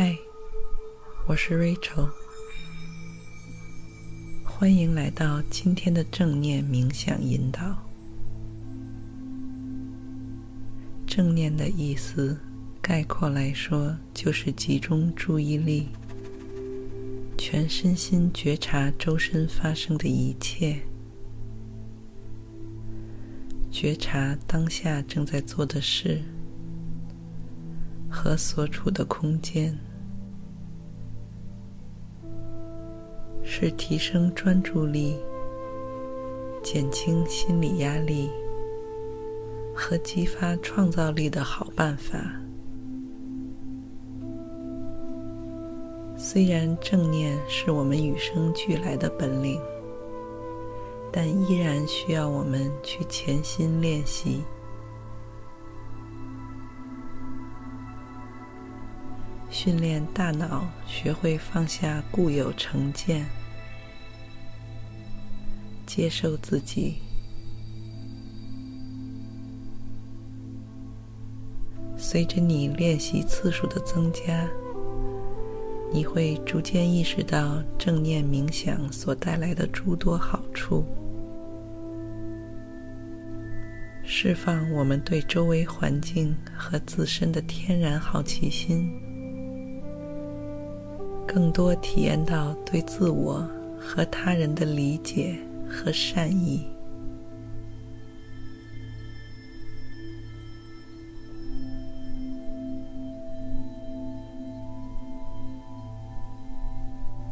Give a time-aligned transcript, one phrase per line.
[0.00, 0.16] 嗨，
[1.26, 2.08] 我是 Rachel，
[4.44, 7.76] 欢迎来到今天的正念冥想引导。
[11.04, 12.38] 正念的意思，
[12.80, 15.88] 概括来说，就是集中注意力，
[17.36, 20.80] 全身心觉察周身发生的一切，
[23.68, 26.22] 觉察当下正在做的事
[28.08, 29.76] 和所处的空间。
[33.60, 35.18] 是提升专注力、
[36.62, 38.30] 减轻心理压力
[39.74, 42.20] 和激发创造力的好办法。
[46.16, 49.60] 虽然正念是我们与生俱来的本领，
[51.12, 54.44] 但依然需要我们去潜心练习，
[59.50, 63.26] 训练大脑学会放下固有成见。
[65.98, 66.94] 接受自己。
[71.96, 74.48] 随着你练习次数的增加，
[75.92, 80.84] 你会逐渐意识到正念冥想所带来的诸多好处，
[84.04, 88.88] 释放我们对周围环境和自身的天然好奇心，
[91.26, 93.44] 更多体验到对自我
[93.80, 95.36] 和他人的理解。
[95.68, 96.66] 和善意。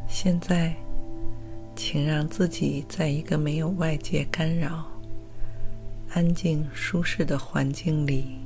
[0.08, 0.74] 现在，
[1.76, 4.86] 请让自己在一个没有外界干扰、
[6.10, 8.38] 安静舒适的环境里。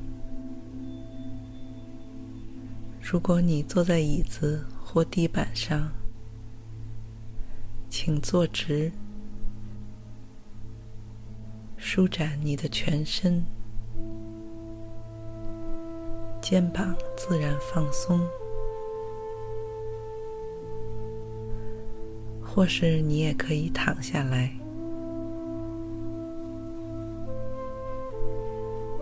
[3.01, 5.91] 如果你坐在椅子或地板上，
[7.89, 8.93] 请坐直。
[11.93, 13.45] 舒展你的全身，
[16.41, 18.21] 肩膀自然放松，
[22.41, 24.53] 或是你也可以躺下来。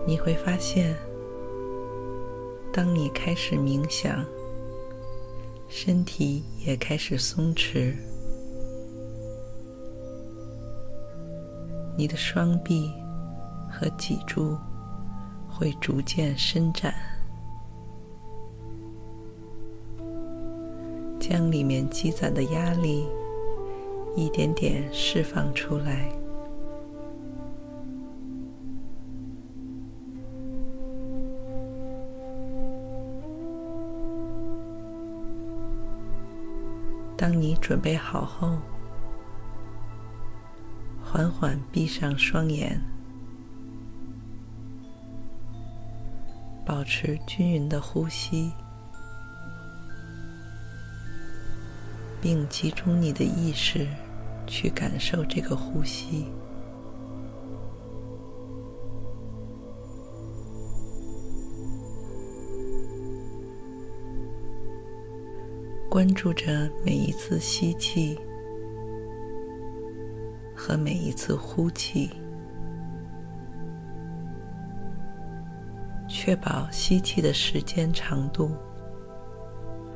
[0.07, 0.95] 你会发现，
[2.73, 4.25] 当你开始冥想，
[5.67, 7.93] 身体也开始松弛。
[11.99, 12.93] 你的双臂
[13.69, 14.57] 和脊柱
[15.49, 16.93] 会逐渐伸展，
[21.19, 23.05] 将里面积攒的压力
[24.15, 26.09] 一点点释放出来。
[37.17, 38.57] 当你准备好后，
[41.11, 42.79] 缓缓闭上双眼，
[46.63, 48.51] 保持均匀的呼吸，
[52.21, 53.87] 并集中你的意识
[54.45, 56.27] 去感受这个呼吸。
[65.89, 68.15] 关注着每一次吸气。
[70.69, 72.11] 和每一次呼气，
[76.07, 78.51] 确保吸气的时间长度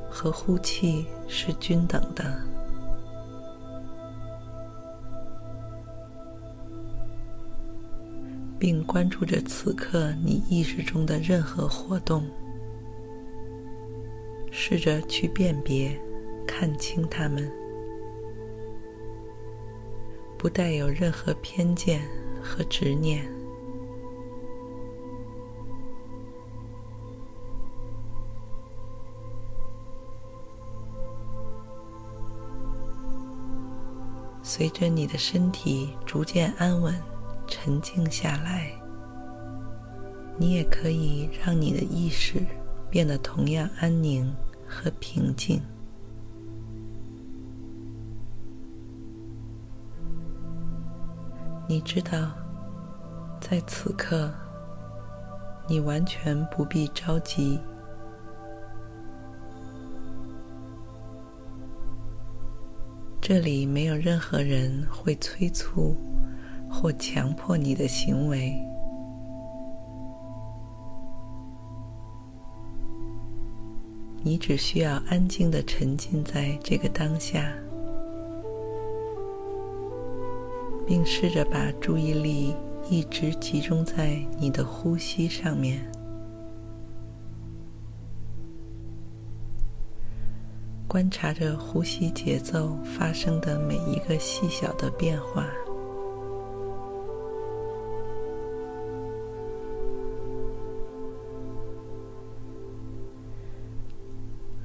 [0.09, 2.23] 和呼气是均等的，
[8.57, 12.25] 并关注着此刻你意识中的任何活动，
[14.51, 15.95] 试着去辨别、
[16.47, 17.47] 看清它们。
[20.43, 22.01] 不带有任何偏见
[22.43, 23.23] 和执念。
[34.43, 36.93] 随着你的身体逐渐安稳、
[37.47, 38.69] 沉静下来，
[40.37, 42.45] 你也可以让你的意识
[42.89, 44.29] 变得同样安宁
[44.67, 45.61] 和平静。
[51.65, 52.31] 你知道，
[53.39, 54.29] 在此刻，
[55.67, 57.59] 你完全不必着急。
[63.21, 65.95] 这里没有任何人会催促
[66.69, 68.53] 或强迫你的行为。
[74.21, 77.53] 你只需要安静地沉浸在这个当下，
[80.93, 82.53] 并试着把注意力
[82.87, 85.83] 一直集中在你的呼吸上面。
[90.87, 95.47] 观察着呼吸节奏发生的每一个细小的变化。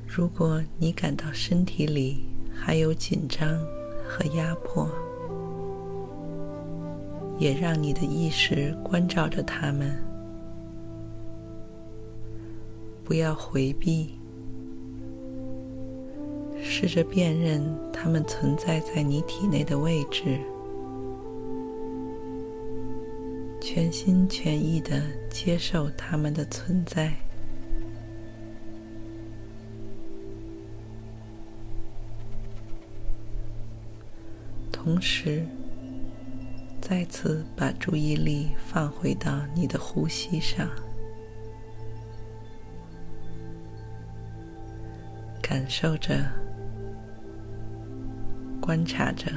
[0.07, 3.59] 如果你感到身体里还有紧张
[4.07, 5.08] 和压迫，
[7.39, 9.97] 也让你的意识关照着他们，
[13.05, 14.11] 不要回避。
[16.61, 17.63] 试着辨认
[17.93, 20.39] 它们存在在你体内的位置，
[23.61, 25.01] 全心全意的
[25.31, 27.13] 接受它们的存在，
[34.71, 35.47] 同时
[36.89, 40.67] 再次把注意力放回到你的呼吸上。
[45.43, 46.19] 感受着。
[48.59, 49.31] 观察着，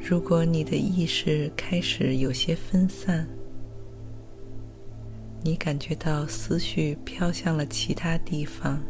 [0.00, 3.26] 如果你的意识开始有些分散，
[5.42, 8.80] 你感觉到思绪飘向了其他地方，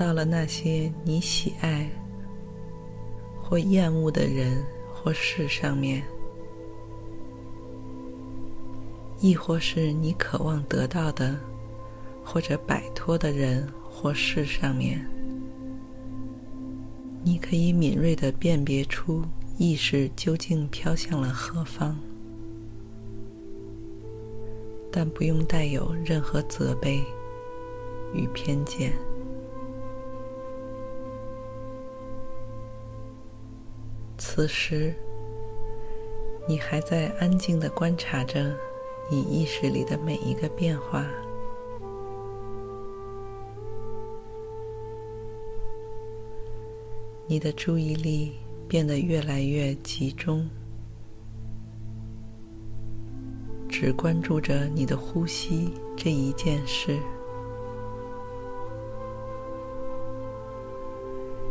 [0.00, 1.86] 到了那些你喜爱
[3.42, 4.64] 或厌恶的人
[4.94, 6.02] 或事上面。
[9.18, 11.38] 亦或是你渴望得到的，
[12.24, 15.06] 或者摆脱的人或事上面，
[17.22, 19.22] 你可以敏锐地辨别出
[19.58, 21.94] 意识究竟飘向了何方，
[24.90, 27.04] 但不用带有任何责备
[28.14, 28.94] 与偏见。
[34.40, 34.94] 此时，
[36.48, 38.56] 你还在安静的观察着。
[39.10, 41.04] 你意识里的每一个变化，
[47.26, 48.32] 你的注意力
[48.66, 50.48] 变得越来越集中，
[53.68, 56.98] 只关注着你的呼吸这一件事。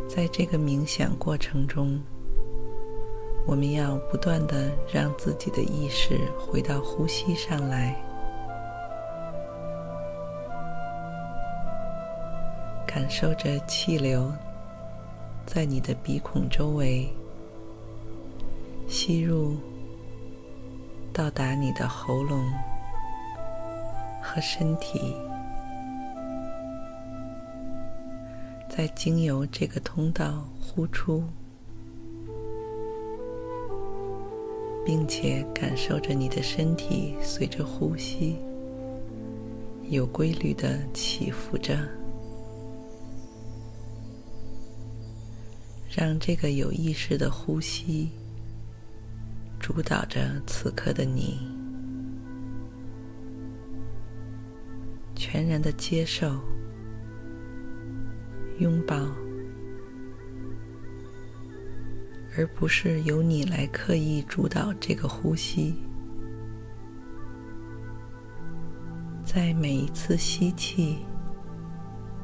[0.08, 2.02] 在这个冥想过程中，
[3.50, 7.92] 我们要不断地让自己的意识回到呼吸上来，
[12.86, 14.32] 感受着气流
[15.44, 17.12] 在你的鼻孔周围
[18.86, 19.56] 吸入，
[21.12, 22.48] 到达你的喉咙
[24.22, 25.12] 和身体，
[28.68, 31.24] 再经由这个通道呼出。
[34.84, 38.36] 并且感受着你的身体随着呼吸
[39.88, 41.78] 有规律的起伏着，
[45.88, 48.08] 让这个有意识的呼吸
[49.58, 51.38] 主导着此刻的你，
[55.14, 56.40] 全然的接受、
[58.58, 58.96] 拥抱。
[62.36, 65.74] 而不是由你来刻意主导这个呼吸，
[69.24, 70.98] 在每一次吸气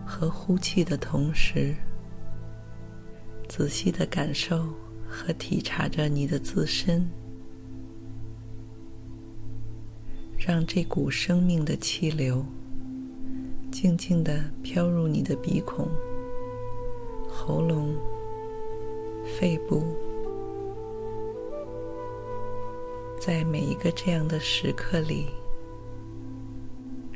[0.07, 1.75] 和呼气的同时，
[3.49, 4.69] 仔细的感受
[5.09, 7.05] 和体察着你的自身，
[10.39, 12.47] 让这股生命的气流
[13.73, 15.89] 静静的飘入你的鼻孔、
[17.29, 17.93] 喉咙。
[19.27, 19.83] 肺部，
[23.21, 25.27] 在每一个这样的时刻里，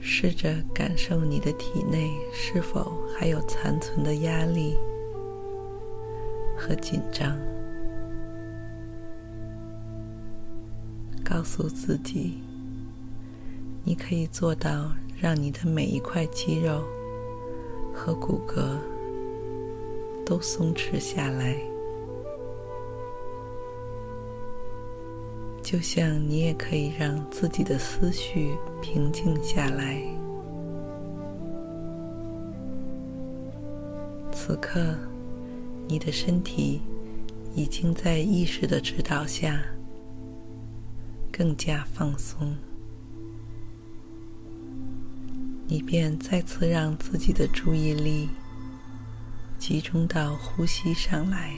[0.00, 4.76] 试着感受你的体内是否还有残存的压力
[6.58, 7.38] 和紧张。
[11.24, 12.42] 告诉自己，
[13.84, 16.82] 你可以做到让你的每一块肌肉
[17.94, 18.76] 和骨骼
[20.26, 21.56] 都松弛下来，
[25.70, 28.50] 就像你也可以让自己的思绪
[28.82, 30.02] 平静下来。
[34.32, 34.96] 此刻，
[35.86, 36.80] 你的身体
[37.54, 39.62] 已经在意识的指导下。
[41.30, 42.52] 更加放松，
[45.68, 48.28] 你便再次让自己的注意力
[49.56, 51.54] 集中到呼吸上来，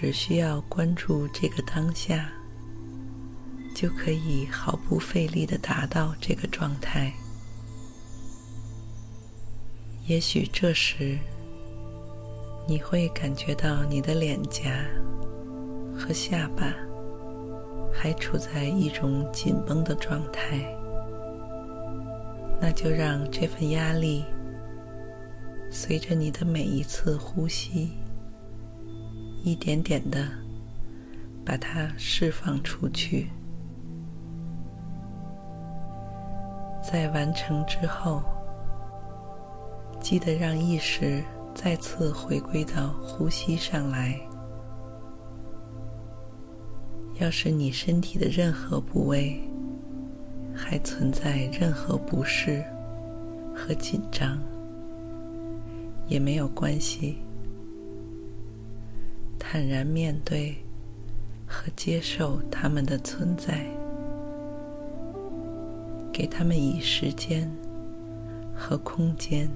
[0.00, 2.32] 只需要关注这个当下，
[3.74, 7.12] 就可以毫不费力地达到这个状态。
[10.06, 11.18] 也许这时
[12.66, 14.70] 你会感觉到你的脸颊。
[15.94, 16.72] 和下巴
[17.92, 20.64] 还处在一种紧绷的状态，
[22.58, 24.24] 那就让这份压力
[25.70, 27.90] 随着你的每一次呼吸，
[29.42, 30.28] 一点点的
[31.44, 33.28] 把它释放出去。
[36.82, 38.22] 在完成之后，
[40.00, 41.22] 记得让意识
[41.54, 44.18] 再次回归到呼吸上来。
[47.20, 49.38] 要是你身体的任何部位
[50.54, 52.64] 还存在任何不适
[53.54, 54.38] 和紧张，
[56.08, 57.18] 也没有关系，
[59.52, 60.54] 坦然面对
[61.44, 63.66] 和接受它们的存在，
[66.12, 67.50] 给它们以时间
[68.54, 69.50] 和空间。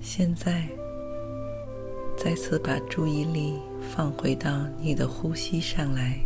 [0.00, 0.66] 现在，
[2.16, 6.18] 再次把注意力放回到你的呼吸上来，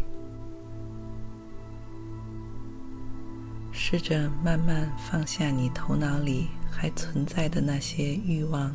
[3.91, 8.73] 试着慢慢放下你头脑里还存在的那些欲望、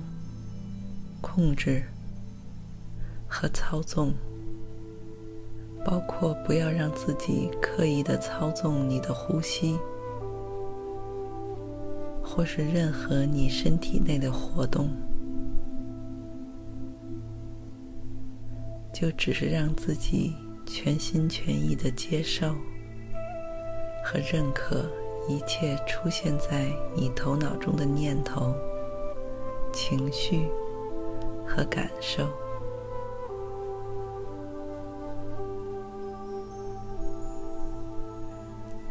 [1.21, 1.81] 控制
[3.25, 4.13] 和操纵，
[5.85, 9.79] 包括不要让自己刻意的操纵你的呼吸。
[12.21, 14.89] 或是任何你身体内的活动，
[18.93, 22.53] 就只是让自己全心全意的接受
[24.03, 24.85] 和认可
[25.27, 28.55] 一切出现在你头脑中的念头、
[29.73, 30.47] 情绪
[31.45, 32.29] 和感受。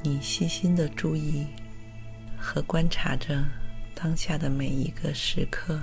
[0.03, 1.47] 你细心的注意。
[2.47, 3.43] 和观察着
[3.95, 5.81] 当下的每一个时刻，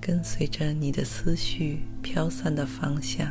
[0.00, 3.30] 跟随着你的思绪飘散的方向，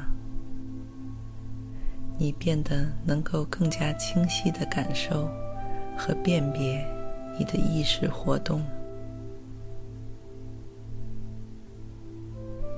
[2.21, 5.27] 你变得能够更加清晰的感受
[5.97, 6.85] 和辨别
[7.35, 8.61] 你的意识活动，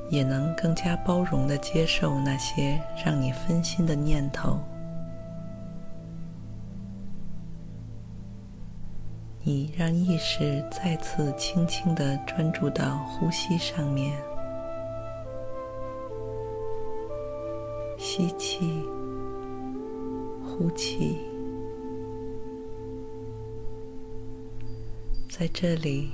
[0.09, 4.57] 也能更加包容的接受那些让你分心的念头。
[9.41, 14.17] 你让意识再次轻轻的专注到呼吸上面，
[17.97, 18.81] 吸气，
[20.63, 21.17] 呼气，
[25.27, 26.09] 在这里，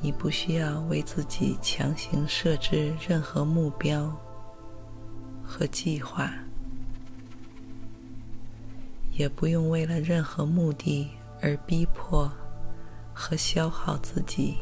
[0.00, 4.10] 你不需要为自己强行设置任何目标
[5.42, 6.32] 和计划，
[9.12, 11.10] 也不用为了任何目的。
[11.40, 12.28] 而逼迫
[13.14, 14.56] 和消耗自己。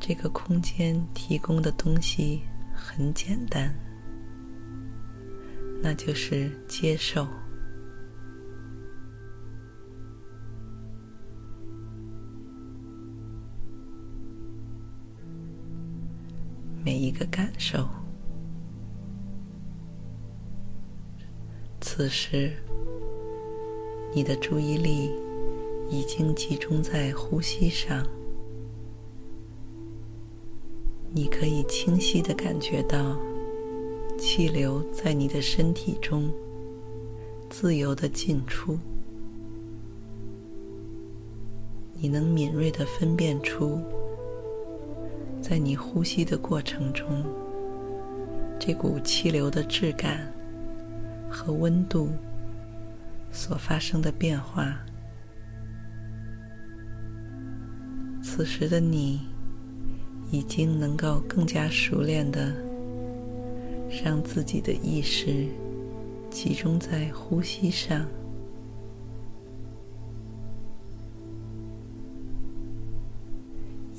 [0.00, 2.42] 这个空间提供的东西
[2.84, 3.72] 很简单，
[5.80, 7.26] 那就是接受
[16.84, 17.88] 每一个感受。
[21.80, 22.52] 此时，
[24.12, 25.12] 你的注意力
[25.88, 28.04] 已经集中在呼吸上，
[31.14, 33.18] 你可以清晰地感觉到
[34.18, 36.32] 气流在你的身体中
[37.50, 38.78] 自由地进出。
[41.94, 43.78] 你能敏锐地分辨出，
[45.40, 47.06] 在你呼吸的过程中，
[48.58, 50.32] 这股气流的质感
[51.30, 52.08] 和温度
[53.30, 54.76] 所发生的变化。
[58.22, 59.20] 此时的你，
[60.32, 62.52] 已经能够更加熟练的
[64.02, 65.46] 让自己的意识
[66.30, 68.04] 集中在呼吸上。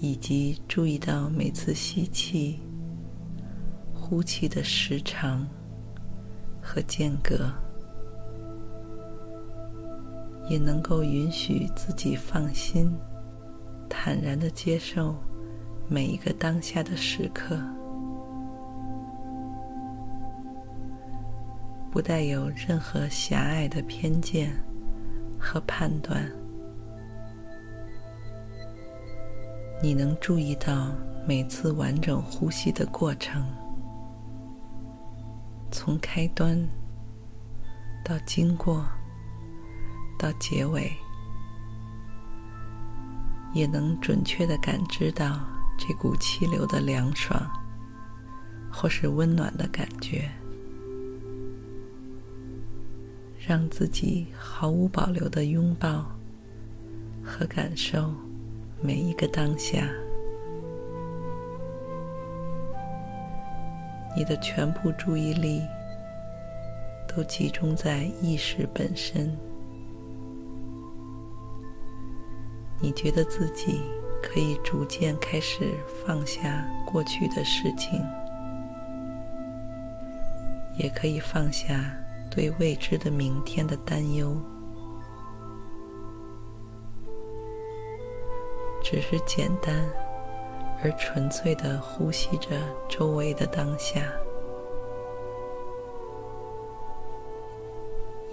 [0.02, 2.60] 以及注意到每次吸气、
[3.94, 5.48] 呼气的时长
[6.62, 7.50] 和间隔，
[10.50, 12.92] 也能够允许自己放心、
[13.88, 15.16] 坦然的接受
[15.88, 17.60] 每一个当下的时刻，
[21.92, 24.52] 不带有任何狭隘的偏见
[25.38, 26.28] 和判断。
[29.82, 30.92] 你能注意到
[31.28, 33.46] 每次完整呼吸的过程，
[35.70, 36.58] 从开端
[38.04, 38.86] 到经过
[40.18, 40.92] 到结尾，
[43.54, 45.40] 也能准确的感知到
[45.86, 47.38] 这股气流的凉爽
[48.72, 50.32] 或是温暖的感觉，
[53.46, 56.06] 让自己毫无保留地拥抱
[57.22, 58.10] 和感受。
[58.82, 59.90] 每一个当下，
[64.16, 65.62] 你的全部注意力
[67.14, 69.38] 都集中在意识本身。
[72.80, 73.82] 你觉得自己
[74.24, 78.02] 可以逐渐开始放下过去的事情，
[80.78, 81.94] 也可以放下
[82.32, 84.36] 对未知的明天的担忧。
[88.82, 89.86] 只是简单
[90.84, 92.50] 而纯粹的呼吸着
[92.90, 94.02] 周围的当下，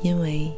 [0.02, 0.52] 因为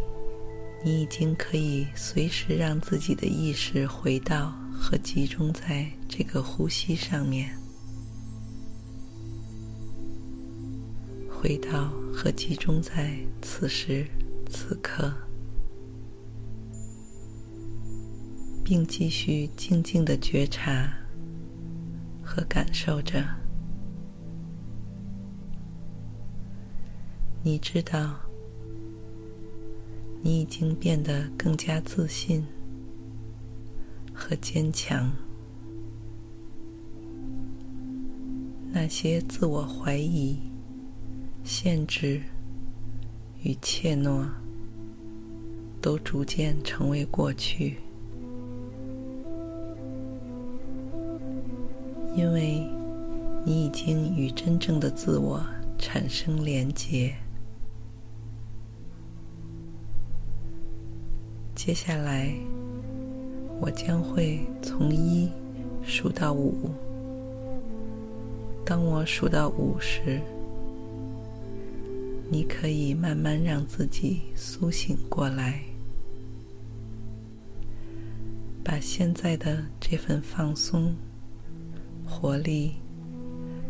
[0.83, 7.57] 你已经可以随时让自己的意识回到和集中在这个呼吸上面，
[11.31, 14.07] 回到和集中在此时
[14.51, 15.13] 此刻。
[18.65, 20.91] 并继续静静的觉察
[22.23, 23.23] 和感受着。
[27.43, 28.15] 你知道，
[30.23, 32.47] 你已经变得更加自信
[34.37, 35.11] 坚强。
[38.73, 40.39] 那些自我怀疑、
[41.45, 42.23] 限制
[43.43, 44.27] 与怯懦，
[45.81, 47.79] 都逐渐成为过去。
[52.15, 52.67] 因为
[53.45, 55.43] 你已经与真正的自我
[55.79, 57.15] 产生连结。
[61.55, 62.35] 接下来，
[63.63, 65.31] 我将会从一
[65.85, 66.69] 数到五。
[68.67, 70.21] 当我数到五时，
[72.29, 75.63] 你可以慢慢让自己苏醒过来，
[78.65, 80.93] 把现在的这份放松。
[82.05, 82.73] 活力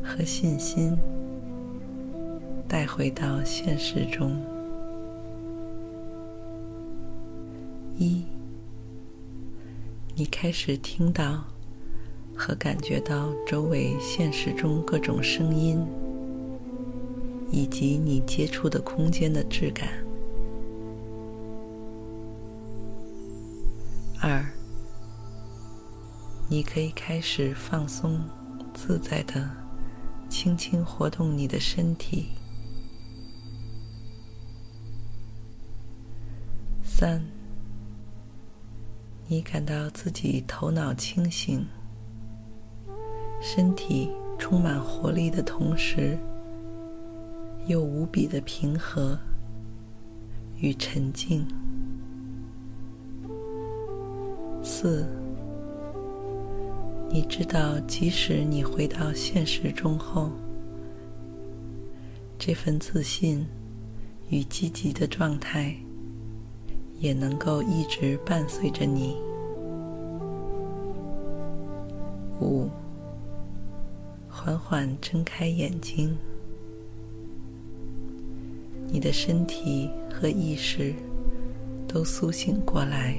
[0.03, 0.97] 和信心
[2.67, 4.37] 带回到现实中。
[7.97, 8.25] 一，
[10.15, 11.43] 你开始听到
[12.37, 15.85] 和感觉到周围现实中各种声音，
[17.51, 19.89] 以及你接触的空间的质感。
[24.21, 24.45] 二。
[26.49, 28.21] 你可以开始放松、
[28.75, 29.49] 自在的
[30.29, 32.27] 轻轻活动你的身体。
[36.85, 37.25] 三，
[39.33, 41.65] 你感到自己头脑清醒，
[43.41, 46.19] 身体充满活力的同时，
[47.67, 49.19] 又无比的平和
[50.61, 51.47] 与沉静。
[54.63, 55.07] 四。
[57.09, 60.31] 你知道，即使你回到现实中后，
[62.39, 63.47] 这份自信
[64.29, 65.75] 与积极的状态
[67.03, 69.17] 也能够一直伴随着你。
[72.41, 72.71] 五，
[74.29, 76.17] 缓缓睁开眼睛，
[78.87, 80.95] 你的身体和意识
[81.89, 83.17] 都苏醒过来。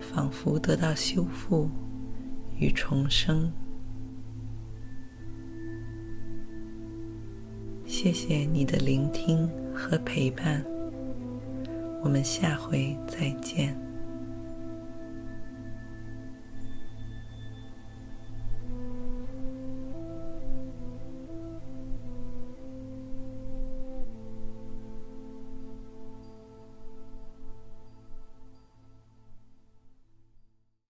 [0.00, 1.68] 仿佛得到修复
[2.58, 3.52] 与重生。
[7.84, 10.64] 谢谢你的聆听和陪伴，
[12.04, 13.83] 我们下回再见。